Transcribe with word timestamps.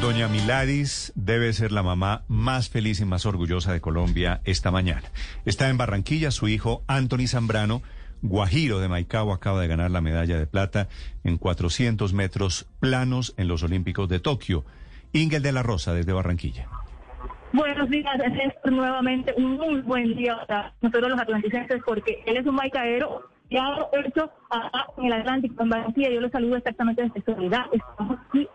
Doña 0.00 0.28
Miladis 0.28 1.12
debe 1.14 1.52
ser 1.52 1.72
la 1.72 1.82
mamá 1.82 2.22
más 2.28 2.68
feliz 2.68 3.00
y 3.00 3.04
más 3.04 3.26
orgullosa 3.26 3.72
de 3.72 3.80
Colombia 3.80 4.40
esta 4.44 4.70
mañana. 4.70 5.02
Está 5.44 5.68
en 5.68 5.78
Barranquilla 5.78 6.30
su 6.30 6.48
hijo 6.48 6.82
Anthony 6.86 7.26
Zambrano, 7.26 7.82
guajiro 8.22 8.80
de 8.80 8.88
Maicao, 8.88 9.32
acaba 9.32 9.60
de 9.60 9.68
ganar 9.68 9.90
la 9.90 10.00
medalla 10.00 10.38
de 10.38 10.46
plata 10.46 10.88
en 11.24 11.38
400 11.38 12.12
metros 12.12 12.66
planos 12.80 13.34
en 13.36 13.48
los 13.48 13.62
Olímpicos 13.62 14.08
de 14.08 14.20
Tokio. 14.20 14.64
Ingel 15.12 15.42
de 15.42 15.52
la 15.52 15.62
Rosa 15.62 15.94
desde 15.94 16.12
Barranquilla. 16.12 16.68
Buenos 17.52 17.88
días, 17.88 18.14
es 18.20 18.72
nuevamente 18.72 19.32
un 19.36 19.56
muy 19.56 19.80
buen 19.82 20.16
día 20.16 20.36
para 20.46 20.74
nosotros 20.82 21.10
los 21.10 21.20
atlanticenses 21.20 21.82
porque 21.86 22.22
él 22.26 22.36
es 22.36 22.46
un 22.46 22.56
maicaero 22.56 23.28
ha 23.58 23.88
hecho 24.04 24.30
acá 24.50 24.86
en 24.98 25.04
el 25.06 25.12
Atlántico, 25.12 25.62
en 25.62 25.68
Barranquilla. 25.68 26.10
Yo 26.10 26.20
lo 26.20 26.28
saludo 26.30 26.56
exactamente 26.56 27.02
desde 27.02 27.22
Soledad. 27.22 27.66
Estamos 27.72 28.18
aquí 28.28 28.48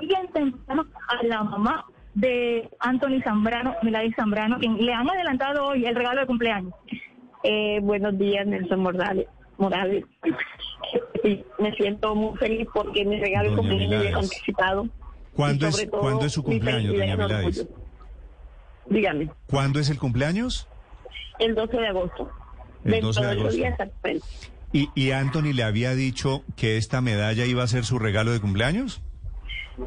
siguiente, 0.00 0.40
empezamos 0.40 0.86
a 1.08 1.22
la 1.24 1.42
mamá 1.44 1.84
de 2.14 2.68
Anthony 2.80 3.20
Zambrano, 3.22 3.74
Milady 3.82 4.12
Zambrano, 4.12 4.58
quien 4.58 4.76
le 4.84 4.92
han 4.92 5.08
adelantado 5.08 5.66
hoy 5.66 5.84
el 5.84 5.94
regalo 5.94 6.20
de 6.20 6.26
cumpleaños. 6.26 6.74
Eh, 7.44 7.78
buenos 7.82 8.18
días, 8.18 8.46
Nelson 8.46 8.80
Morales. 8.80 9.26
Morales. 9.56 10.04
Sí, 11.22 11.44
me 11.58 11.72
siento 11.72 12.14
muy 12.14 12.36
feliz 12.38 12.68
porque 12.72 13.04
mi 13.04 13.18
regalo 13.20 13.50
de 13.50 13.56
Doña 13.56 13.68
cumpleaños 13.68 13.98
Milades. 14.04 14.14
anticipado. 14.16 14.88
¿Cuándo 15.34 15.66
es, 15.68 15.90
todo, 15.90 16.00
¿cuándo 16.00 16.26
es 16.26 16.32
su 16.32 16.42
cumpleaños, 16.42 16.96
doña 16.96 17.14
orgullo. 17.14 17.62
Dígame, 18.86 19.30
¿Cuándo 19.48 19.78
es 19.80 19.90
el 19.90 19.98
cumpleaños? 19.98 20.66
el 21.38 21.54
12 21.54 21.76
de 21.76 21.86
agosto. 21.86 22.30
El 22.84 22.90
Dentro 22.92 23.08
12 23.08 23.20
de 23.20 23.30
agosto. 23.30 23.50
días. 23.56 23.78
¿Y, 24.72 24.90
¿Y 24.94 25.12
Anthony 25.12 25.52
le 25.54 25.62
había 25.62 25.94
dicho 25.94 26.44
que 26.56 26.76
esta 26.76 27.00
medalla 27.00 27.46
iba 27.46 27.62
a 27.62 27.66
ser 27.66 27.84
su 27.84 27.98
regalo 27.98 28.32
de 28.32 28.40
cumpleaños? 28.40 29.02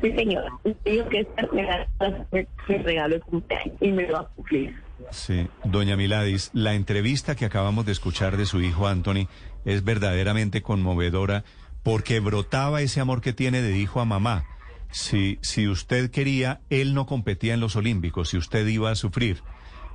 Sí, 0.02 0.12
señora. 0.14 0.50
Digo 0.86 1.10
que 1.10 1.20
este 1.22 1.42
regalo 1.48 1.86
va 2.02 2.08
a 2.08 2.30
ser 2.30 2.48
mi 2.68 2.78
regalo 2.78 3.16
de 3.16 3.22
cumpleaños 3.22 3.78
y 3.82 3.92
me 3.92 4.08
lo 4.08 4.14
va 4.14 4.20
a 4.22 4.28
cumplir. 4.28 4.76
Sí, 5.10 5.48
doña 5.66 5.98
Miladis, 5.98 6.52
la 6.54 6.74
entrevista 6.74 7.36
que 7.36 7.46
acabamos 7.46 7.86
de 7.86 7.92
escuchar 7.92 8.38
de 8.38 8.46
su 8.46 8.62
hijo 8.62 8.88
Anthony 8.88 9.28
es 9.66 9.84
verdaderamente 9.84 10.62
conmovedora 10.62 11.44
porque 11.84 12.20
brotaba 12.20 12.82
ese 12.82 13.02
amor 13.02 13.22
que 13.22 13.34
tiene 13.34 13.62
de 13.62 13.78
hijo 13.78 14.00
a 14.00 14.06
mamá. 14.06 14.46
Si, 14.92 15.40
si 15.42 15.68
usted 15.68 16.12
quería, 16.12 16.62
él 16.70 16.94
no 16.94 17.06
competía 17.06 17.54
en 17.54 17.60
los 17.60 17.76
Olímpicos, 17.76 18.30
si 18.30 18.38
usted 18.38 18.66
iba 18.68 18.92
a 18.92 18.96
sufrir. 18.96 19.42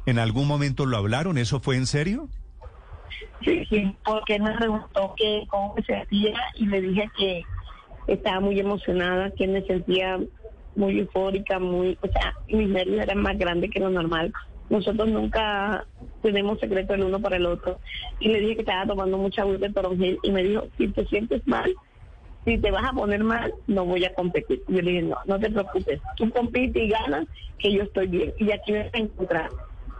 ¿En 0.05 0.19
algún 0.19 0.47
momento 0.47 0.87
lo 0.87 0.97
hablaron? 0.97 1.39
¿Eso 1.39 1.61
fue 1.61 1.77
en 1.77 1.87
serio? 1.87 2.29
Porque 4.05 4.39
me 4.39 4.53
preguntó 4.53 5.15
que 5.17 5.45
cómo 5.49 5.75
me 5.75 5.83
sentía 5.85 6.35
y 6.55 6.67
le 6.67 6.81
dije 6.81 7.11
que 7.17 7.45
estaba 8.07 8.41
muy 8.41 8.59
emocionada, 8.59 9.31
que 9.31 9.47
me 9.47 9.63
sentía 9.63 10.19
muy 10.75 11.01
eufórica, 11.01 11.59
muy, 11.59 11.99
o 12.03 12.09
sea, 12.09 12.35
mis 12.49 12.69
nervios 12.69 13.03
eran 13.03 13.19
más 13.19 13.39
grandes 13.39 13.71
que 13.71 13.81
lo 13.81 13.91
normal. 13.91 14.33
Nosotros 14.69 15.09
nunca 15.09 15.87
tenemos 16.23 16.59
secreto 16.59 16.95
el 16.95 17.05
uno 17.05 17.21
para 17.21 17.37
el 17.37 17.47
otro. 17.47 17.79
Y 18.21 18.29
le 18.29 18.41
dije 18.41 18.57
que 18.57 18.61
estaba 18.63 18.87
tomando 18.87 19.17
mucha 19.17 19.43
agua 19.43 19.57
de 19.59 19.73
toronjil 19.73 20.19
y 20.23 20.31
me 20.31 20.43
dijo, 20.43 20.65
si 20.77 20.89
te 20.89 21.07
sientes 21.07 21.47
mal, 21.47 21.75
si 22.45 22.59
te 22.59 22.71
vas 22.71 22.85
a 22.85 22.93
poner 22.93 23.23
mal, 23.25 23.53
no 23.67 23.85
voy 23.85 24.05
a 24.05 24.15
competir. 24.15 24.63
Yo 24.69 24.83
le 24.83 24.91
dije, 24.91 25.03
no, 25.03 25.17
no 25.25 25.39
te 25.39 25.51
preocupes, 25.51 26.01
tú 26.17 26.31
compites 26.31 26.83
y 26.83 26.89
ganas, 26.89 27.27
que 27.59 27.73
yo 27.73 27.83
estoy 27.85 28.09
bien. 28.09 28.35
Y 28.39 28.53
aquí 28.53 28.73
me 28.73 28.85
vas 28.85 28.95
a 28.95 28.99
encontrar 28.99 29.51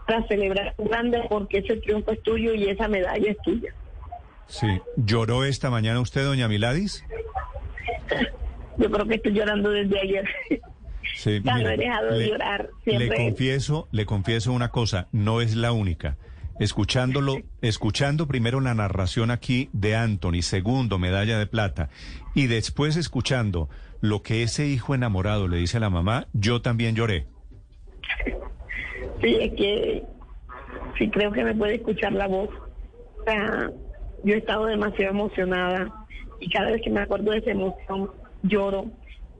para 0.07 0.25
celebrar 0.27 0.73
grande 0.77 1.21
porque 1.29 1.59
ese 1.59 1.75
triunfo 1.77 2.11
es 2.11 2.23
tuyo 2.23 2.53
y 2.53 2.69
esa 2.69 2.87
medalla 2.87 3.29
es 3.31 3.37
tuya. 3.43 3.73
Sí. 4.47 4.67
¿Lloró 4.95 5.43
esta 5.43 5.69
mañana 5.69 5.99
usted, 5.99 6.23
doña 6.23 6.47
Miladis? 6.47 7.03
Yo 8.77 8.89
creo 8.89 9.05
que 9.05 9.15
estoy 9.15 9.33
llorando 9.33 9.69
desde 9.69 9.99
ayer. 9.99 10.25
Sí, 11.15 11.41
Ya 11.43 11.53
no 11.53 11.57
mire, 11.59 11.73
he 11.73 11.77
dejado 11.77 12.13
de 12.13 12.27
llorar, 12.29 12.69
Le 12.85 12.97
siempre. 12.97 13.17
confieso, 13.17 13.87
le 13.91 14.05
confieso 14.05 14.53
una 14.53 14.69
cosa, 14.69 15.07
no 15.11 15.41
es 15.41 15.55
la 15.55 15.71
única. 15.71 16.15
Escuchándolo, 16.59 17.37
escuchando 17.61 18.27
primero 18.27 18.61
la 18.61 18.73
narración 18.73 19.31
aquí 19.31 19.69
de 19.73 19.95
Anthony, 19.95 20.41
segundo 20.41 20.99
medalla 20.99 21.37
de 21.39 21.47
plata, 21.47 21.89
y 22.35 22.47
después 22.47 22.97
escuchando 22.97 23.67
lo 23.99 24.21
que 24.21 24.43
ese 24.43 24.67
hijo 24.67 24.93
enamorado 24.95 25.47
le 25.47 25.57
dice 25.57 25.77
a 25.77 25.81
la 25.81 25.89
mamá, 25.89 26.27
yo 26.33 26.61
también 26.61 26.95
lloré. 26.95 27.25
Sí, 29.21 29.37
es 29.39 29.53
que 29.53 30.03
sí 30.97 31.09
creo 31.09 31.31
que 31.31 31.43
me 31.43 31.55
puede 31.55 31.75
escuchar 31.75 32.13
la 32.13 32.27
voz. 32.27 32.49
O 33.19 33.23
sea, 33.25 33.71
yo 34.23 34.35
he 34.35 34.37
estado 34.37 34.65
demasiado 34.65 35.11
emocionada 35.11 35.91
y 36.39 36.49
cada 36.49 36.71
vez 36.71 36.81
que 36.81 36.89
me 36.89 37.01
acuerdo 37.01 37.31
de 37.31 37.39
esa 37.39 37.51
emoción 37.51 38.11
lloro. 38.43 38.85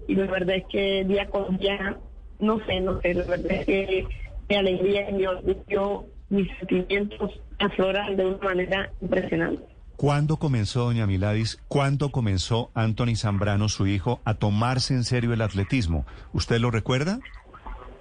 Y 0.08 0.16
la 0.16 0.26
verdad 0.28 0.56
es 0.58 0.66
que 0.70 1.04
día 1.06 1.28
con 1.28 1.58
día, 1.58 1.98
no 2.40 2.60
sé, 2.66 2.80
no 2.80 3.02
sé, 3.02 3.14
la 3.14 3.26
verdad 3.26 3.52
es 3.52 3.66
que 3.66 4.08
mi 4.50 4.56
alegría 4.56 5.10
y 5.10 5.14
mi 5.14 5.26
orgullo, 5.26 6.06
mis 6.30 6.48
sentimientos 6.58 7.42
afloran 7.60 8.16
de 8.16 8.26
una 8.26 8.38
manera 8.38 8.92
impresionante. 9.02 9.64
¿Cuándo 9.98 10.38
comenzó, 10.38 10.86
doña 10.86 11.08
Miladis, 11.08 11.60
cuándo 11.68 12.12
comenzó 12.12 12.70
Anthony 12.76 13.16
Zambrano, 13.16 13.68
su 13.68 13.88
hijo, 13.88 14.22
a 14.26 14.36
tomarse 14.36 14.94
en 14.94 15.04
serio 15.04 15.34
el 15.34 15.42
atletismo? 15.42 16.06
¿Usted 16.34 16.60
lo 16.60 16.70
recuerda? 16.70 17.20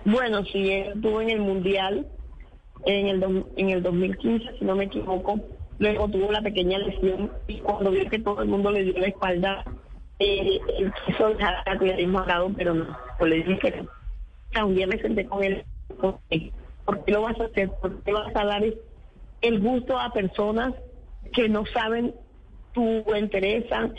Bueno, 0.06 0.44
sí, 0.44 0.70
estuvo 0.70 1.20
en 1.20 1.30
el 1.30 1.40
Mundial 1.40 2.06
en 2.84 3.08
el, 3.08 3.44
en 3.56 3.70
el 3.70 3.82
2015, 3.82 4.58
si 4.58 4.64
no 4.64 4.76
me 4.76 4.84
equivoco. 4.84 5.40
Luego 5.80 6.08
tuvo 6.08 6.30
la 6.30 6.40
pequeña 6.42 6.78
lesión 6.78 7.32
y 7.48 7.58
cuando 7.58 7.90
vio 7.90 8.08
que 8.08 8.20
todo 8.20 8.40
el 8.40 8.48
mundo 8.48 8.70
le 8.70 8.84
dio 8.84 8.98
la 8.98 9.08
espalda, 9.08 9.64
eh, 10.20 10.60
él 10.78 10.92
quiso 11.04 11.30
dejar 11.30 11.56
el 11.66 11.72
atletismo 11.74 12.20
lado, 12.20 12.52
pero 12.56 12.72
no. 12.72 12.96
Pues 13.18 13.30
le 13.30 13.36
dije 13.42 13.58
que 13.58 13.82
no. 14.54 14.66
Un 14.68 14.76
día 14.76 14.86
me 14.86 15.02
senté 15.02 15.26
con 15.26 15.42
él. 15.42 15.64
¿Por 15.98 17.04
qué 17.04 17.12
lo 17.12 17.22
vas 17.22 17.40
a 17.40 17.44
hacer? 17.46 17.68
¿Por 17.82 18.00
qué 18.04 18.12
vas 18.12 18.34
a 18.36 18.44
dar 18.44 18.62
el 19.42 19.60
gusto 19.60 19.98
a 19.98 20.12
personas 20.12 20.72
que 21.34 21.48
no 21.48 21.66
saben 21.66 22.14
tu 22.72 23.02
entereza 23.12 23.90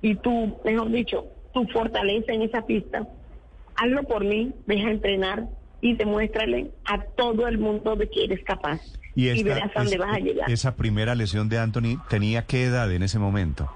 y 0.00 0.14
tu, 0.14 0.58
mejor 0.64 0.90
dicho, 0.90 1.26
tu 1.52 1.66
fortaleza 1.66 2.32
en 2.32 2.40
esa 2.40 2.64
pista? 2.64 3.06
Hazlo 3.82 4.02
por 4.04 4.24
mí, 4.24 4.52
deja 4.66 4.90
entrenar 4.90 5.48
y 5.80 5.94
demuéstrale 5.96 6.70
a 6.84 7.02
todo 7.02 7.46
el 7.48 7.58
mundo 7.58 7.96
de 7.96 8.08
que 8.08 8.24
eres 8.24 8.42
capaz. 8.44 8.80
Y, 9.14 9.28
esta- 9.28 9.44
verás 9.54 9.70
a 9.74 9.80
dónde 9.80 9.94
es- 9.94 9.98
vas 10.00 10.16
a 10.16 10.18
llegar. 10.20 10.50
Esa 10.50 10.76
primera 10.76 11.14
lesión 11.14 11.48
de 11.48 11.58
Anthony 11.58 12.00
tenía 12.08 12.46
qué 12.46 12.64
edad 12.64 12.90
en 12.92 13.02
ese 13.02 13.18
momento? 13.18 13.70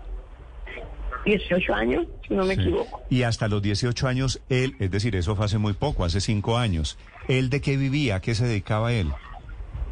18 1.25 1.75
años, 1.75 2.07
si 2.27 2.35
no 2.35 2.45
me 2.45 2.55
Sí. 2.55 2.61
equivoco. 2.63 3.03
Y 3.11 3.23
hasta 3.25 3.49
los 3.49 3.61
18 3.61 4.07
años, 4.07 4.41
él, 4.49 4.77
es 4.79 4.91
decir, 4.93 5.17
eso 5.17 5.35
fue 5.35 5.45
hace 5.47 5.59
muy 5.59 5.73
poco, 5.73 6.05
hace 6.05 6.21
cinco 6.21 6.57
años. 6.57 6.97
¿Él 7.27 7.51
de 7.51 7.61
qué 7.61 7.77
vivía? 7.77 8.17
¿A 8.17 8.21
qué 8.21 8.35
se 8.37 8.47
dedicaba 8.47 8.93
él? 8.93 9.09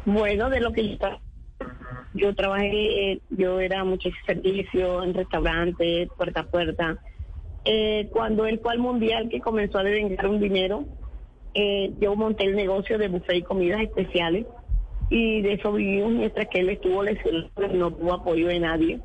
Bueno, 0.05 0.49
de 0.49 0.61
lo 0.61 0.71
que 0.71 0.95
yo, 0.97 0.97
yo 2.13 2.33
trabajé, 2.35 3.11
eh, 3.11 3.21
yo 3.31 3.59
era 3.59 3.83
mucho 3.83 4.09
servicio 4.25 5.03
en 5.03 5.13
restaurantes, 5.13 6.07
puerta 6.15 6.39
a 6.41 6.45
puerta. 6.45 6.97
Eh, 7.65 8.09
cuando 8.11 8.45
él 8.45 8.59
fue 8.61 8.73
al 8.73 8.79
mundial 8.79 9.27
que 9.29 9.41
comenzó 9.41 9.79
a 9.79 9.83
devengar 9.83 10.27
un 10.27 10.39
dinero, 10.39 10.85
eh, 11.55 11.91
yo 11.99 12.15
monté 12.15 12.45
el 12.45 12.55
negocio 12.55 12.97
de 12.97 13.07
buffet 13.07 13.37
y 13.37 13.41
comidas 13.41 13.81
especiales 13.81 14.45
y 15.09 15.41
de 15.41 15.53
eso 15.53 15.71
vivimos 15.73 16.11
mientras 16.11 16.47
que 16.49 16.59
él 16.59 16.69
estuvo 16.69 17.03
lesionado, 17.03 17.49
no 17.73 17.91
tuvo 17.91 18.13
apoyo 18.13 18.47
de 18.47 18.59
nadie. 18.59 18.99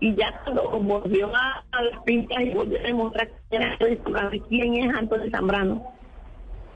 Y 0.00 0.14
ya 0.14 0.40
cuando 0.44 0.70
volvió 0.80 1.30
a, 1.34 1.62
las 1.72 2.02
pintas 2.04 2.40
y 2.40 2.50
volvió 2.50 2.78
a 2.78 2.82
demostrar 2.82 3.28
quién 4.48 4.74
es 4.74 4.94
Antonio 4.94 5.30
Zambrano, 5.30 5.92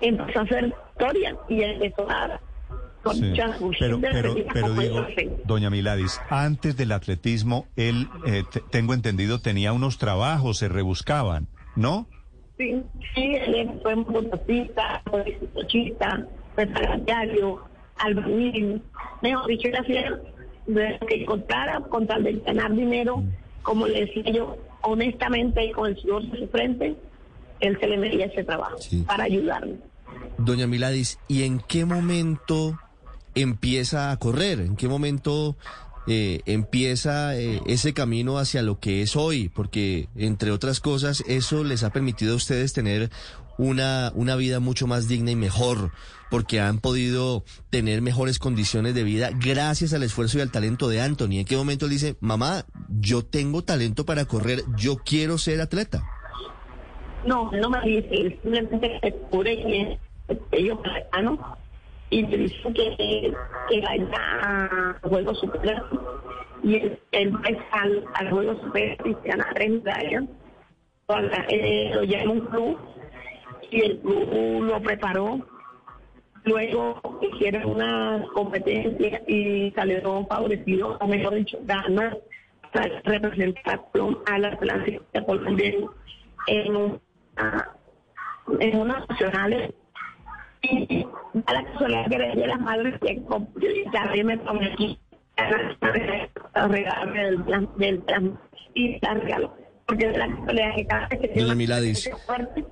empezó 0.01 0.41
a 0.41 0.43
hacer 0.43 0.75
historia 0.93 1.37
y 1.49 1.63
empezó 1.63 2.09
a 2.11 2.41
con 3.05 3.15
Sí. 3.17 3.25
muchas 3.27 3.57
Pero, 3.79 4.01
pero, 4.01 4.35
pero 4.53 4.75
digo, 4.75 5.07
doña 5.45 5.71
Miladis, 5.71 6.21
antes 6.31 6.77
del 6.77 6.91
atletismo, 6.93 7.67
él, 7.77 8.09
eh, 8.27 8.43
te- 8.51 8.61
tengo 8.71 8.95
entendido, 8.95 9.39
tenía 9.41 9.73
unos 9.73 9.99
trabajos, 9.99 10.59
se 10.59 10.69
rebuscaban, 10.69 11.47
¿no? 11.77 12.09
Sí, 12.59 12.83
sí, 13.15 13.35
él 13.35 13.79
fue 13.83 13.95
motociclista, 13.97 15.03
fue 15.11 15.39
cochista, 15.55 16.27
fue 16.55 16.67
diario, 17.05 17.63
albañil. 17.97 18.83
Mejor 19.23 19.47
dicho, 19.49 19.69
él 19.69 19.77
hacía 19.77 20.21
de 20.67 20.99
lo 21.01 21.07
que 21.07 21.23
encontrara 21.23 21.81
con 21.81 22.07
tal 22.07 22.25
de 22.25 22.33
ganar 22.41 22.73
dinero, 22.75 23.23
como 23.63 23.87
le 23.87 24.07
decía 24.07 24.33
yo, 24.33 24.57
honestamente 24.83 25.65
y 25.65 25.73
con 25.73 25.91
el 25.91 25.97
sudor 25.99 26.23
de 26.31 26.39
su 26.39 26.49
frente, 26.49 26.97
él 27.61 27.77
se 27.81 27.87
le 27.87 27.97
medía 27.99 28.27
ese 28.27 28.45
trabajo 28.45 28.79
Sí. 28.79 29.03
para 29.07 29.25
ayudarme. 29.25 29.75
Doña 30.39 30.67
Miladis, 30.67 31.19
¿y 31.29 31.43
en 31.45 31.59
qué 31.61 31.85
momento 31.85 32.79
empieza 33.35 34.11
a 34.11 34.17
correr? 34.19 34.61
¿En 34.61 34.77
qué 34.77 34.89
momento 34.89 35.57
eh, 36.07 36.41
empieza 36.47 37.37
eh, 37.37 37.61
ese 37.67 37.95
camino 37.95 38.39
hacia 38.39 38.63
lo 38.63 38.79
que 38.79 39.03
es 39.03 39.17
hoy? 39.17 39.49
Porque, 39.49 40.09
entre 40.17 40.51
otras 40.51 40.81
cosas, 40.81 41.23
eso 41.27 41.65
les 41.65 41.83
ha 41.83 41.91
permitido 41.91 42.35
a 42.35 42.37
ustedes 42.37 42.73
tener 42.73 43.11
una, 43.59 44.13
una 44.15 44.37
vida 44.37 44.61
mucho 44.61 44.87
más 44.87 45.09
digna 45.09 45.31
y 45.31 45.37
mejor, 45.37 45.93
porque 46.31 46.61
han 46.61 46.79
podido 46.79 47.45
tener 47.71 48.03
mejores 48.03 48.39
condiciones 48.39 48.95
de 48.95 49.05
vida 49.05 49.31
gracias 49.33 49.93
al 49.93 50.03
esfuerzo 50.03 50.39
y 50.39 50.41
al 50.41 50.51
talento 50.51 50.89
de 50.89 51.01
Anthony. 51.01 51.39
¿En 51.39 51.45
qué 51.45 51.57
momento 51.57 51.87
él 51.87 51.93
dice, 51.93 52.17
mamá, 52.21 52.65
yo 52.89 53.25
tengo 53.25 53.63
talento 53.63 54.05
para 54.05 54.25
correr, 54.25 54.63
yo 54.77 54.97
quiero 54.97 55.39
ser 55.39 55.61
atleta? 55.61 56.05
No, 57.27 57.51
no 57.53 57.71
me 57.71 57.81
dice, 57.83 58.39
simplemente 58.43 59.15
cubre 59.31 59.55
y 59.55 59.99
ellos 60.53 60.79
mexicanos 60.83 61.39
y 62.15 62.23
me 62.23 62.37
dice 62.37 62.73
que, 62.73 63.35
que 63.69 63.81
vaya 63.81 64.09
a 64.43 64.99
Juegos 65.03 65.41
Super 65.41 65.83
y 66.63 66.77
él, 66.77 66.99
él 67.11 67.33
al, 67.73 68.05
al 68.15 68.31
Juego 68.31 68.55
Super 68.63 68.97
y 69.05 69.15
se 69.15 69.29
gana 69.29 69.47
tres 69.55 69.83
lo 71.95 72.05
llama 72.05 72.33
un 72.33 72.41
club 72.41 72.79
y 73.71 73.81
el 73.81 73.99
club 73.99 74.63
lo 74.63 74.81
preparó. 74.81 75.41
Luego 76.45 77.01
hicieron 77.21 77.65
una 77.65 78.25
competencia 78.33 79.23
y 79.27 79.73
salió 79.73 80.25
favorecido, 80.27 80.97
o 81.01 81.07
mejor 81.09 81.35
dicho, 81.35 81.59
ganó 81.65 82.11
la 82.75 83.03
representación 83.05 84.19
a 84.27 84.39
la 84.39 84.49
Atlántica 84.49 85.25
colombiana 85.25 85.87
en, 86.47 87.01
en 88.61 88.79
unas 88.79 89.09
nacionales. 89.09 89.75
A 91.47 91.53
la 91.53 91.65
casualidad 91.65 92.09
que 92.09 92.19
le 92.19 92.35
di 92.35 92.43
a 92.43 92.47
las 92.47 92.61
madres 92.61 92.95
que 93.01 93.23
también 93.93 94.27
me 94.27 94.39
prometí 94.39 94.99
a 95.37 96.69
regalarme 96.69 97.25
del 97.25 97.43
plan, 97.45 97.69
del 97.77 97.99
plan 98.01 98.39
y 98.75 98.99
la 99.01 99.15
regalo. 99.15 99.55
Porque 99.87 100.11
la 100.13 100.75
que 100.75 100.87
cada 100.87 101.09
vez 101.09 101.21
que 101.21 101.55
Miladis. 101.55 102.07
una 102.07 102.17
fuerte, 102.19 102.65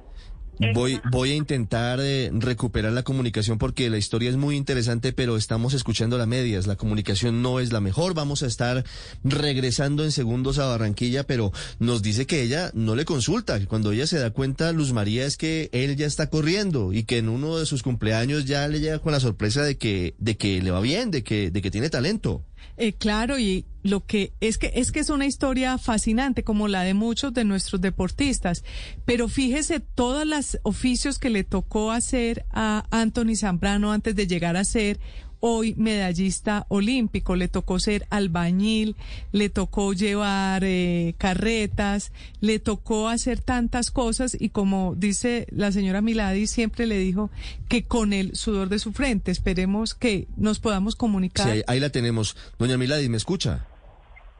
Voy, 0.74 1.00
voy 1.10 1.32
a 1.32 1.34
intentar 1.34 1.98
eh, 2.00 2.30
recuperar 2.32 2.92
la 2.92 3.02
comunicación 3.02 3.58
porque 3.58 3.90
la 3.90 3.98
historia 3.98 4.30
es 4.30 4.36
muy 4.36 4.56
interesante, 4.56 5.12
pero 5.12 5.36
estamos 5.36 5.74
escuchando 5.74 6.18
la 6.18 6.26
medias. 6.26 6.66
La 6.66 6.76
comunicación 6.76 7.42
no 7.42 7.60
es 7.60 7.72
la 7.72 7.80
mejor. 7.80 8.14
Vamos 8.14 8.42
a 8.42 8.46
estar 8.46 8.84
regresando 9.24 10.04
en 10.04 10.12
segundos 10.12 10.58
a 10.58 10.66
Barranquilla, 10.66 11.24
pero 11.24 11.52
nos 11.78 12.02
dice 12.02 12.26
que 12.26 12.42
ella 12.42 12.70
no 12.74 12.94
le 12.94 13.04
consulta, 13.04 13.64
cuando 13.66 13.92
ella 13.92 14.06
se 14.06 14.18
da 14.18 14.30
cuenta, 14.30 14.72
Luz 14.72 14.92
María, 14.92 15.26
es 15.26 15.36
que 15.36 15.68
él 15.72 15.96
ya 15.96 16.06
está 16.06 16.28
corriendo 16.28 16.92
y 16.92 17.04
que 17.04 17.18
en 17.18 17.28
uno 17.28 17.58
de 17.58 17.66
sus 17.66 17.82
cumpleaños 17.82 18.44
ya 18.44 18.66
le 18.68 18.80
llega 18.80 18.98
con 18.98 19.12
la 19.12 19.20
sorpresa 19.20 19.62
de 19.62 19.76
que, 19.76 20.14
de 20.18 20.36
que 20.36 20.62
le 20.62 20.70
va 20.70 20.80
bien, 20.80 21.10
de 21.10 21.22
que, 21.22 21.50
de 21.50 21.62
que 21.62 21.70
tiene 21.70 21.90
talento. 21.90 22.44
Eh, 22.76 22.92
claro, 22.92 23.38
y 23.38 23.64
lo 23.82 24.06
que 24.06 24.32
es 24.40 24.58
que 24.58 24.72
es 24.74 24.92
que 24.92 25.00
es 25.00 25.10
una 25.10 25.26
historia 25.26 25.76
fascinante 25.78 26.44
como 26.44 26.68
la 26.68 26.82
de 26.82 26.94
muchos 26.94 27.34
de 27.34 27.44
nuestros 27.44 27.80
deportistas, 27.80 28.64
pero 29.04 29.28
fíjese 29.28 29.80
todos 29.80 30.26
los 30.26 30.58
oficios 30.62 31.18
que 31.18 31.30
le 31.30 31.44
tocó 31.44 31.90
hacer 31.90 32.44
a 32.50 32.84
Anthony 32.90 33.36
Zambrano 33.36 33.92
antes 33.92 34.14
de 34.14 34.26
llegar 34.26 34.56
a 34.56 34.64
ser 34.64 35.00
hoy 35.44 35.74
medallista 35.76 36.66
olímpico, 36.68 37.34
le 37.34 37.48
tocó 37.48 37.80
ser 37.80 38.06
albañil, 38.10 38.94
le 39.32 39.48
tocó 39.48 39.92
llevar 39.92 40.62
eh, 40.64 41.16
carretas, 41.18 42.12
le 42.40 42.60
tocó 42.60 43.08
hacer 43.08 43.40
tantas 43.40 43.90
cosas 43.90 44.36
y 44.38 44.50
como 44.50 44.94
dice 44.96 45.48
la 45.50 45.72
señora 45.72 46.00
Miladi 46.00 46.46
siempre 46.46 46.86
le 46.86 46.96
dijo 46.96 47.28
que 47.68 47.82
con 47.82 48.12
el 48.12 48.36
sudor 48.36 48.68
de 48.68 48.78
su 48.78 48.92
frente, 48.92 49.32
esperemos 49.32 49.94
que 49.94 50.28
nos 50.36 50.60
podamos 50.60 50.94
comunicar. 50.94 51.46
Sí, 51.46 51.52
ahí, 51.52 51.62
ahí 51.66 51.80
la 51.80 51.90
tenemos. 51.90 52.36
Doña 52.60 52.78
Miladis, 52.78 53.10
¿me 53.10 53.16
escucha? 53.16 53.66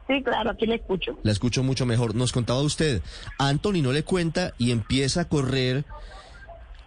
Sí, 0.07 0.23
claro, 0.23 0.51
aquí 0.51 0.65
le 0.65 0.75
escucho. 0.75 1.19
La 1.23 1.33
escucho 1.33 1.63
mucho 1.63 1.85
mejor. 1.85 2.15
Nos 2.15 2.31
contaba 2.31 2.61
usted, 2.61 3.01
Anthony 3.39 3.81
no 3.81 3.91
le 3.91 4.03
cuenta 4.03 4.53
y 4.57 4.71
empieza 4.71 5.21
a 5.21 5.25
correr 5.25 5.83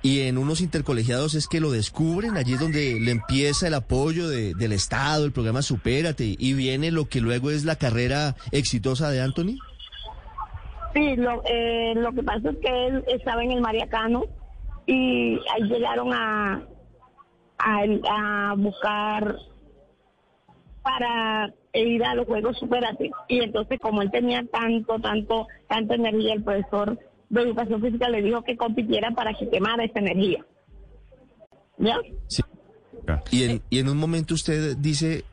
y 0.06 0.20
en 0.28 0.38
unos 0.38 0.60
intercolegiados 0.60 1.34
es 1.34 1.48
que 1.48 1.58
lo 1.58 1.72
descubren, 1.72 2.36
allí 2.36 2.52
es 2.54 2.60
donde 2.60 3.00
le 3.00 3.10
empieza 3.10 3.66
el 3.66 3.74
apoyo 3.74 4.28
de- 4.28 4.54
del 4.54 4.70
Estado, 4.72 5.24
el 5.24 5.32
programa 5.32 5.62
Supérate 5.62 6.36
y 6.38 6.52
viene 6.54 6.92
lo 6.92 7.06
que 7.08 7.20
luego 7.20 7.50
es 7.50 7.64
la 7.64 7.74
carrera 7.74 8.36
exitosa 8.52 9.10
de 9.10 9.20
Anthony. 9.20 9.58
Sí, 10.94 11.16
lo, 11.16 11.42
eh, 11.44 11.92
lo 11.96 12.12
que 12.12 12.22
pasa 12.22 12.50
es 12.50 12.56
que 12.58 12.86
él 12.86 13.04
estaba 13.08 13.42
en 13.42 13.50
el 13.52 13.60
Mariacano 13.60 14.22
y 14.86 15.34
ahí 15.52 15.62
llegaron 15.68 16.12
a, 16.12 16.62
a, 17.58 18.54
buscar 18.56 19.36
para 20.82 21.52
ir 21.74 22.04
a 22.04 22.14
los 22.14 22.26
Juegos 22.26 22.56
Superate. 22.58 23.10
Y 23.28 23.40
entonces, 23.40 23.80
como 23.80 24.02
él 24.02 24.10
tenía 24.12 24.44
tanto, 24.52 24.98
tanto, 25.00 25.48
tanta 25.68 25.94
energía, 25.96 26.34
el 26.34 26.44
profesor 26.44 26.96
de 27.28 27.42
Educación 27.42 27.80
Física 27.82 28.08
le 28.08 28.22
dijo 28.22 28.42
que 28.42 28.56
compitiera 28.56 29.10
para 29.12 29.34
que 29.34 29.48
quemara 29.48 29.84
esa 29.84 29.98
energía. 29.98 30.44
¿Ya? 31.78 31.98
Sí. 32.28 32.42
Y 33.30 33.44
en, 33.44 33.62
y 33.70 33.78
en 33.78 33.88
un 33.88 33.98
momento 33.98 34.34
usted 34.34 34.76
dice 34.76 35.24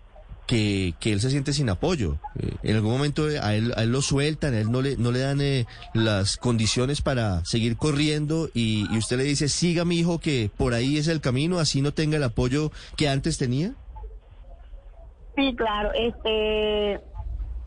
que, 0.45 0.94
que 1.00 1.13
él 1.13 1.22
se 1.22 1.30
siente 1.30 1.54
sin 1.54 1.69
apoyo. 1.69 2.18
Eh, 2.40 2.51
en 2.63 2.75
algún 2.75 2.92
momento 2.92 3.25
a 3.42 3.56
él, 3.56 3.74
a 3.75 3.84
él 3.84 3.92
lo 3.92 4.01
sueltan, 4.01 4.54
a 4.54 4.60
él 4.60 4.72
no 4.72 4.81
le, 4.81 4.98
no 4.98 5.12
le 5.12 5.19
dan 5.19 5.42
eh, 5.42 5.66
las 5.94 6.38
condiciones 6.38 7.01
para 7.01 7.44
seguir 7.45 7.78
corriendo 7.78 8.50
y, 8.54 8.86
y 8.92 8.98
usted 8.98 9.18
le 9.18 9.24
dice, 9.24 9.48
siga 9.48 9.86
mi 9.86 9.98
hijo 9.98 10.19
que 10.19 10.51
por 10.56 10.74
ahí 10.74 10.98
es 10.98 11.07
el 11.07 11.22
camino, 11.22 11.60
así 11.60 11.81
no 11.81 11.94
tenga 11.94 12.18
el 12.18 12.24
apoyo 12.24 12.72
que 12.98 13.10
antes 13.10 13.38
tenía. 13.38 13.74
Sí, 15.36 15.56
claro. 15.56 15.92
Este, 15.94 16.94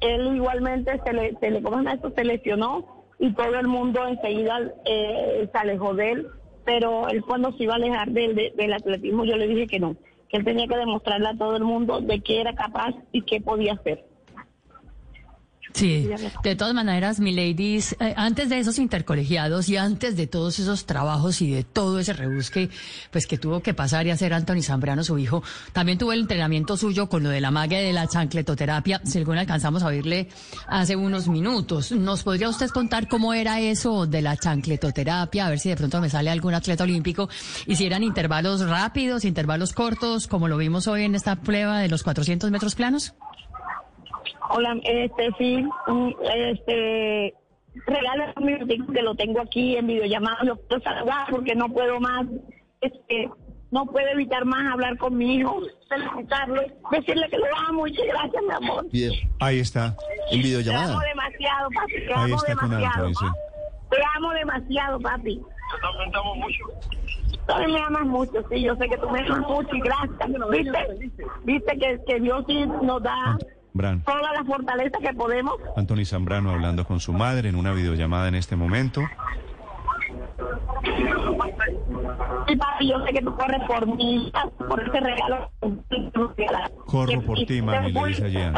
él 0.00 0.36
igualmente 0.36 1.00
se 1.04 1.12
le, 1.12 1.36
se 1.40 1.50
le, 1.50 1.62
¿cómo 1.62 1.82
se? 1.82 2.14
Se 2.14 2.24
lesionó 2.24 2.95
y 3.18 3.32
todo 3.34 3.58
el 3.58 3.66
mundo 3.68 4.06
enseguida 4.06 4.60
eh, 4.84 5.48
se 5.50 5.58
alejó 5.58 5.94
de 5.94 6.12
él. 6.12 6.26
Pero 6.64 7.08
él 7.08 7.22
cuando 7.22 7.52
se 7.52 7.62
iba 7.64 7.74
a 7.74 7.76
alejar 7.76 8.10
del, 8.10 8.34
de- 8.34 8.52
del 8.56 8.72
atletismo, 8.72 9.24
yo 9.24 9.36
le 9.36 9.46
dije 9.46 9.66
que 9.68 9.78
no, 9.78 9.94
que 10.28 10.36
él 10.38 10.44
tenía 10.44 10.66
que 10.66 10.76
demostrarle 10.76 11.28
a 11.28 11.36
todo 11.36 11.56
el 11.56 11.62
mundo 11.64 12.00
de 12.00 12.20
qué 12.20 12.40
era 12.40 12.54
capaz 12.54 12.94
y 13.12 13.22
qué 13.22 13.40
podía 13.40 13.74
hacer. 13.74 14.04
Sí, 15.72 16.08
de 16.42 16.56
todas 16.56 16.74
maneras, 16.74 17.20
mi 17.20 17.32
ladies, 17.32 17.96
eh, 18.00 18.14
antes 18.16 18.48
de 18.48 18.58
esos 18.58 18.78
intercolegiados 18.78 19.68
y 19.68 19.76
antes 19.76 20.16
de 20.16 20.26
todos 20.26 20.58
esos 20.58 20.86
trabajos 20.86 21.42
y 21.42 21.50
de 21.50 21.64
todo 21.64 21.98
ese 21.98 22.12
rebusque, 22.12 22.70
pues 23.10 23.26
que 23.26 23.36
tuvo 23.36 23.60
que 23.60 23.74
pasar 23.74 24.06
y 24.06 24.10
hacer 24.10 24.32
Anthony 24.32 24.62
Zambrano, 24.62 25.04
su 25.04 25.18
hijo, 25.18 25.42
también 25.72 25.98
tuvo 25.98 26.12
el 26.12 26.20
entrenamiento 26.20 26.76
suyo 26.76 27.08
con 27.08 27.22
lo 27.22 27.28
de 27.28 27.40
la 27.40 27.50
magia 27.50 27.78
de 27.78 27.92
la 27.92 28.06
chancletoterapia, 28.06 29.00
según 29.04 29.38
alcanzamos 29.38 29.82
a 29.82 29.86
oírle 29.86 30.28
hace 30.66 30.96
unos 30.96 31.28
minutos. 31.28 31.92
¿Nos 31.92 32.22
podría 32.22 32.48
usted 32.48 32.70
contar 32.70 33.08
cómo 33.08 33.34
era 33.34 33.60
eso 33.60 34.06
de 34.06 34.22
la 34.22 34.36
chancletoterapia? 34.36 35.46
A 35.46 35.50
ver 35.50 35.58
si 35.58 35.68
de 35.68 35.76
pronto 35.76 36.00
me 36.00 36.08
sale 36.08 36.30
algún 36.30 36.54
atleta 36.54 36.84
olímpico 36.84 37.28
y 37.66 37.76
si 37.76 37.84
eran 37.86 38.02
intervalos 38.02 38.66
rápidos, 38.66 39.24
intervalos 39.24 39.72
cortos, 39.72 40.26
como 40.26 40.48
lo 40.48 40.56
vimos 40.56 40.86
hoy 40.86 41.02
en 41.02 41.14
esta 41.14 41.36
prueba 41.36 41.80
de 41.80 41.88
los 41.88 42.02
400 42.02 42.50
metros 42.50 42.74
planos. 42.74 43.14
Hola, 44.50 44.76
este 44.84 45.30
sí, 45.38 45.64
este 46.34 47.34
regala 47.86 48.32
un 48.36 48.44
minutico 48.46 48.92
que 48.92 49.02
lo 49.02 49.14
tengo 49.14 49.40
aquí 49.40 49.76
en 49.76 49.86
videollamada, 49.86 50.38
lo 50.44 50.56
quiero 50.56 50.82
saludar 50.82 51.26
porque 51.30 51.54
no 51.54 51.68
puedo 51.68 52.00
más, 52.00 52.26
este, 52.80 53.28
no 53.70 53.84
puedo 53.86 54.06
evitar 54.08 54.44
más 54.44 54.72
hablar 54.72 54.96
con 54.98 55.16
mi 55.16 55.36
hijo, 55.36 55.60
felicitarlo, 55.88 56.62
decirle 56.90 57.28
que 57.28 57.36
lo 57.38 57.44
amo, 57.68 57.80
muchas 57.82 58.06
gracias, 58.06 58.42
mi 58.48 58.54
amor. 58.54 58.86
Video- 58.90 59.12
Ahí 59.40 59.58
está. 59.60 59.94
en 60.30 60.40
Te 60.40 60.46
videollamada. 60.46 60.92
amo 60.92 61.00
demasiado, 61.00 61.68
papi, 61.74 61.92
te 61.92 62.14
Ahí 62.14 62.24
amo 62.24 62.36
está 62.36 62.56
con 62.56 62.70
demasiado. 62.70 63.08
Sí. 63.08 63.26
Te 63.90 63.96
amo 64.16 64.32
demasiado, 64.32 65.00
papi. 65.00 65.40
Tú 67.46 67.54
me 67.72 67.80
amas 67.80 68.06
mucho, 68.06 68.32
sí, 68.50 68.62
yo 68.62 68.74
sé 68.76 68.88
que 68.88 68.96
tú 68.98 69.08
me 69.10 69.20
amas 69.20 69.40
mucho 69.40 69.74
y 69.74 69.80
gracias. 69.80 70.30
¿Viste? 70.50 71.22
¿Viste 71.44 71.78
que, 71.78 72.00
que 72.06 72.20
Dios 72.20 72.44
sí 72.48 72.64
nos 72.82 73.02
da 73.02 73.36
Bran. 73.76 74.02
toda 74.02 74.32
la 74.32 74.44
fortaleza 74.44 74.98
que 74.98 75.12
podemos? 75.14 75.54
Anthony 75.76 76.04
Zambrano 76.04 76.50
hablando 76.50 76.84
con 76.84 77.00
su 77.00 77.12
madre 77.12 77.48
en 77.48 77.56
una 77.56 77.72
videollamada 77.72 78.28
en 78.28 78.34
este 78.34 78.56
momento. 78.56 79.02
Y 82.48 82.56
papi, 82.56 82.88
yo 82.88 83.04
sé 83.04 83.12
que 83.12 83.22
tú 83.22 83.34
corres 83.36 83.60
por 83.66 83.86
mí, 83.86 84.32
por 84.68 84.82
ese 84.82 85.00
regalo. 85.00 85.50
Corro 86.86 87.22
por 87.22 87.38
ti, 87.38 87.62
mami, 87.62 87.92
le 87.92 88.06
dice. 88.06 88.52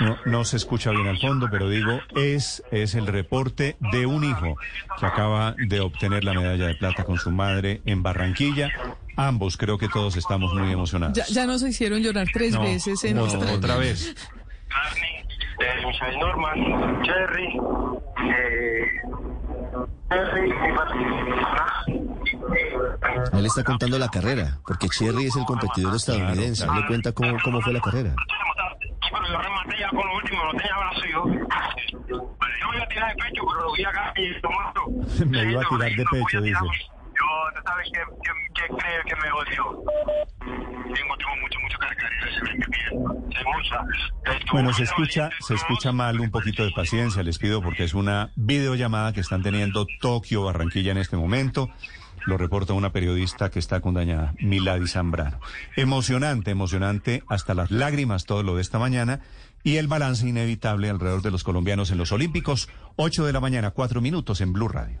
No, 0.00 0.16
no 0.26 0.44
se 0.44 0.56
escucha 0.56 0.90
bien 0.90 1.06
al 1.06 1.18
fondo, 1.18 1.48
pero 1.50 1.68
digo, 1.68 2.00
es, 2.16 2.62
es 2.70 2.94
el 2.94 3.06
reporte 3.06 3.76
de 3.92 4.06
un 4.06 4.24
hijo 4.24 4.56
que 4.98 5.06
acaba 5.06 5.54
de 5.58 5.80
obtener 5.80 6.24
la 6.24 6.34
medalla 6.34 6.66
de 6.66 6.74
plata 6.74 7.04
con 7.04 7.18
su 7.18 7.30
madre 7.30 7.80
en 7.84 8.02
Barranquilla. 8.02 8.70
Ambos 9.16 9.56
creo 9.56 9.78
que 9.78 9.88
todos 9.88 10.16
estamos 10.16 10.52
muy 10.54 10.72
emocionados. 10.72 11.16
Ya, 11.16 11.24
ya 11.26 11.46
nos 11.46 11.62
hicieron 11.62 12.00
llorar 12.00 12.26
tres 12.32 12.54
No, 12.54 12.62
veces 12.62 13.02
en 13.04 13.16
no, 13.16 13.22
nuestra- 13.26 13.52
otra 13.52 13.76
vez. 13.76 14.14
de 15.58 15.86
Michael 15.86 16.18
Norman, 16.18 17.02
Cherry, 17.02 17.48
eh, 18.24 18.86
Cherry 20.10 20.50
y 20.50 20.72
Barcelona. 20.76 21.84
Él 23.34 23.46
está 23.46 23.62
contando 23.64 23.98
la 23.98 24.08
carrera, 24.08 24.58
porque 24.66 24.88
Cherry 24.88 25.26
es 25.26 25.36
el 25.36 25.44
competidor 25.44 25.94
estadounidense. 25.94 26.64
Él 26.64 26.70
le 26.80 26.86
cuenta 26.86 27.12
cómo, 27.12 27.36
cómo 27.44 27.60
fue 27.60 27.72
la 27.72 27.80
carrera. 27.80 28.10
Sí, 28.10 29.08
pero 29.12 29.26
yo 29.28 29.38
rematé 29.38 29.78
ya 29.78 29.88
con 29.90 30.06
lo 30.06 30.16
último, 30.16 30.44
no 30.44 30.50
tenía 30.58 30.76
vacío. 30.76 31.24
Pero 32.08 32.18
yo 32.60 32.68
me 32.70 32.76
iba 32.76 32.84
a 32.84 32.88
tirar 32.88 33.08
de 33.14 33.22
pecho, 33.22 33.42
pero 33.46 33.60
lo 33.66 33.72
vi 33.74 33.84
acá 33.84 34.12
y 34.16 34.40
tomando. 34.40 35.26
Me 35.28 35.50
iba 35.52 35.60
a 35.62 35.68
tirar 35.68 35.90
de 35.90 36.04
pecho, 36.10 36.40
dice. 36.40 36.58
Yo, 36.64 37.28
tú 37.54 37.60
sabes 37.64 37.88
que, 37.92 38.00
que, 38.68 38.74
que 38.74 38.80
creo 38.82 39.04
que 39.04 39.16
me 39.16 39.32
odio. 39.32 39.84
Tengo, 40.40 41.16
tengo 41.16 41.36
mucho, 41.40 41.58
mucho 41.60 41.78
caracteres 41.78 42.36
en 42.38 42.58
mi 42.58 42.64
piel. 42.64 43.32
Se 43.36 43.44
mucha. 43.44 44.36
Esto- 44.38 44.52
Bueno, 44.52 44.72
se 44.72 44.82
escucha, 44.84 45.30
se 45.40 45.54
escucha 45.54 45.92
mal, 45.92 46.20
un 46.20 46.30
poquito 46.30 46.64
de 46.64 46.70
paciencia, 46.72 47.22
les 47.22 47.38
pido, 47.38 47.62
porque 47.62 47.84
es 47.84 47.94
una 47.94 48.30
videollamada 48.36 49.12
que 49.12 49.20
están 49.20 49.42
teniendo 49.42 49.86
Tokio, 50.00 50.44
Barranquilla 50.44 50.92
en 50.92 50.98
este 50.98 51.16
momento. 51.16 51.70
Lo 52.24 52.36
reporta 52.38 52.72
una 52.72 52.92
periodista 52.92 53.50
que 53.50 53.58
está 53.58 53.80
con 53.80 53.94
dañada, 53.94 54.32
Milady 54.40 54.86
Zambrano. 54.86 55.40
Emocionante, 55.76 56.52
emocionante, 56.52 57.24
hasta 57.28 57.52
las 57.54 57.72
lágrimas 57.72 58.26
todo 58.26 58.44
lo 58.44 58.54
de 58.54 58.62
esta 58.62 58.78
mañana 58.78 59.20
y 59.64 59.76
el 59.78 59.88
balance 59.88 60.28
inevitable 60.28 60.88
alrededor 60.88 61.22
de 61.22 61.32
los 61.32 61.42
colombianos 61.42 61.90
en 61.90 61.98
los 61.98 62.12
Olímpicos. 62.12 62.68
8 62.94 63.24
de 63.26 63.32
la 63.32 63.40
mañana, 63.40 63.72
4 63.72 64.00
minutos 64.00 64.40
en 64.40 64.52
Blue 64.52 64.68
Radio. 64.68 65.00